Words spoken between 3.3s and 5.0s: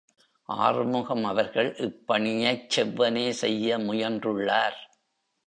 செய்ய முயன்றுள்ளார்.